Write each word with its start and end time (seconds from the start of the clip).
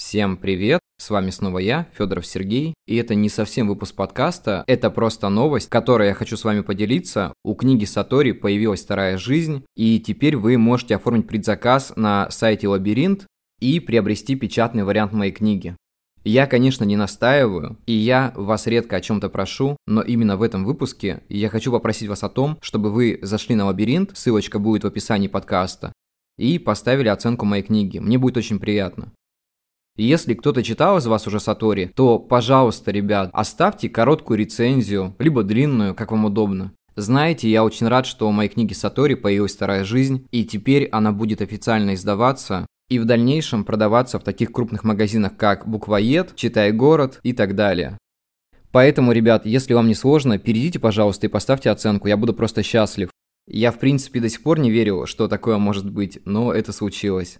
Всем 0.00 0.38
привет! 0.38 0.80
С 0.96 1.10
вами 1.10 1.28
снова 1.28 1.58
я, 1.58 1.86
Федоров 1.92 2.24
Сергей, 2.24 2.72
и 2.86 2.96
это 2.96 3.14
не 3.14 3.28
совсем 3.28 3.68
выпуск 3.68 3.94
подкаста, 3.94 4.64
это 4.66 4.90
просто 4.90 5.28
новость, 5.28 5.68
которой 5.68 6.08
я 6.08 6.14
хочу 6.14 6.38
с 6.38 6.44
вами 6.44 6.62
поделиться. 6.62 7.34
У 7.44 7.54
книги 7.54 7.84
Сатори 7.84 8.32
появилась 8.32 8.82
вторая 8.82 9.18
жизнь, 9.18 9.62
и 9.76 10.00
теперь 10.00 10.38
вы 10.38 10.56
можете 10.56 10.96
оформить 10.96 11.28
предзаказ 11.28 11.92
на 11.96 12.30
сайте 12.30 12.66
Лабиринт 12.66 13.26
и 13.60 13.78
приобрести 13.78 14.36
печатный 14.36 14.84
вариант 14.84 15.12
моей 15.12 15.32
книги. 15.32 15.76
Я, 16.24 16.46
конечно, 16.46 16.84
не 16.84 16.96
настаиваю, 16.96 17.76
и 17.84 17.92
я 17.92 18.32
вас 18.36 18.66
редко 18.66 18.96
о 18.96 19.02
чем-то 19.02 19.28
прошу, 19.28 19.76
но 19.86 20.00
именно 20.00 20.38
в 20.38 20.42
этом 20.42 20.64
выпуске 20.64 21.24
я 21.28 21.50
хочу 21.50 21.70
попросить 21.70 22.08
вас 22.08 22.24
о 22.24 22.30
том, 22.30 22.56
чтобы 22.62 22.90
вы 22.90 23.18
зашли 23.20 23.54
на 23.54 23.66
лабиринт, 23.66 24.12
ссылочка 24.16 24.58
будет 24.58 24.84
в 24.84 24.86
описании 24.86 25.28
подкаста, 25.28 25.92
и 26.38 26.58
поставили 26.58 27.08
оценку 27.08 27.44
моей 27.44 27.62
книги. 27.62 27.98
Мне 27.98 28.16
будет 28.16 28.38
очень 28.38 28.58
приятно. 28.58 29.12
Если 29.96 30.34
кто-то 30.34 30.62
читал 30.62 30.98
из 30.98 31.06
вас 31.06 31.26
уже 31.26 31.40
Сатори, 31.40 31.92
то, 31.94 32.18
пожалуйста, 32.18 32.90
ребят, 32.90 33.30
оставьте 33.32 33.88
короткую 33.88 34.38
рецензию, 34.38 35.14
либо 35.18 35.42
длинную, 35.42 35.94
как 35.94 36.12
вам 36.12 36.24
удобно. 36.24 36.72
Знаете, 36.96 37.48
я 37.48 37.64
очень 37.64 37.88
рад, 37.88 38.06
что 38.06 38.28
у 38.28 38.32
моей 38.32 38.48
книги 38.48 38.72
Сатори 38.72 39.14
появилась 39.14 39.54
вторая 39.54 39.84
жизнь, 39.84 40.26
и 40.30 40.44
теперь 40.44 40.88
она 40.92 41.12
будет 41.12 41.40
официально 41.40 41.94
издаваться 41.94 42.66
и 42.88 42.98
в 42.98 43.04
дальнейшем 43.04 43.64
продаваться 43.64 44.18
в 44.18 44.24
таких 44.24 44.52
крупных 44.52 44.84
магазинах, 44.84 45.36
как 45.36 45.66
Буквоед, 45.68 46.34
Читай 46.34 46.72
город 46.72 47.20
и 47.22 47.32
так 47.32 47.54
далее. 47.54 47.96
Поэтому, 48.72 49.12
ребят, 49.12 49.46
если 49.46 49.74
вам 49.74 49.88
не 49.88 49.94
сложно, 49.94 50.38
перейдите, 50.38 50.78
пожалуйста, 50.78 51.26
и 51.26 51.30
поставьте 51.30 51.70
оценку, 51.70 52.08
я 52.08 52.16
буду 52.16 52.34
просто 52.34 52.62
счастлив. 52.62 53.10
Я, 53.46 53.72
в 53.72 53.78
принципе, 53.78 54.20
до 54.20 54.28
сих 54.28 54.42
пор 54.42 54.58
не 54.58 54.70
верил, 54.70 55.06
что 55.06 55.28
такое 55.28 55.58
может 55.58 55.90
быть, 55.90 56.20
но 56.24 56.52
это 56.52 56.72
случилось. 56.72 57.38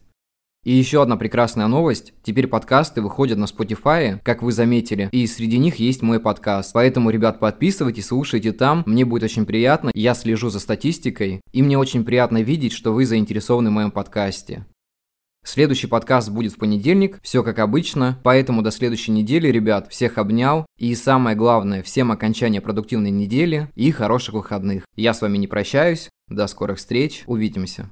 И 0.63 0.73
еще 0.73 1.03
одна 1.03 1.17
прекрасная 1.17 1.69
новость. 1.69 2.13
Теперь 2.23 2.47
подкасты 2.47 3.01
выходят 3.01 3.39
на 3.39 3.45
Spotify, 3.45 4.19
как 4.23 4.43
вы 4.43 4.53
заметили, 4.53 5.09
и 5.11 5.27
среди 5.27 5.57
них 5.57 5.77
есть 5.77 6.03
мой 6.03 6.21
подкаст. 6.21 6.73
Поэтому, 6.75 7.09
ребят, 7.09 7.41
подписывайтесь, 7.41 8.07
слушайте 8.07 8.53
там. 8.53 8.83
Мне 8.85 9.07
будет 9.07 9.23
очень 9.23 9.47
приятно. 9.47 9.91
Я 9.95 10.15
слежу 10.15 10.51
за 10.51 10.61
статистикой, 10.61 11.41
и 11.53 11.63
мне 11.63 11.79
очень 11.79 12.05
приятно 12.05 12.43
видеть, 12.43 12.73
что 12.73 12.93
вы 12.93 13.07
заинтересованы 13.07 13.71
в 13.71 13.73
моем 13.73 13.91
подкасте. 13.91 14.67
Следующий 15.43 15.87
подкаст 15.87 16.29
будет 16.29 16.53
в 16.53 16.59
понедельник, 16.59 17.19
все 17.23 17.43
как 17.43 17.59
обычно, 17.61 18.19
поэтому 18.23 18.61
до 18.61 18.71
следующей 18.71 19.13
недели, 19.13 19.49
ребят, 19.49 19.91
всех 19.91 20.19
обнял, 20.19 20.67
и 20.77 20.95
самое 20.95 21.35
главное, 21.35 21.83
всем 21.83 22.13
окончания 22.13 22.61
продуктивной 22.61 23.11
недели 23.11 23.71
и 23.75 23.91
хороших 23.91 24.35
выходных. 24.35 24.85
Я 24.97 25.15
с 25.15 25.23
вами 25.23 25.39
не 25.39 25.47
прощаюсь, 25.47 26.11
до 26.29 26.47
скорых 26.47 26.77
встреч, 26.77 27.23
увидимся. 27.27 27.91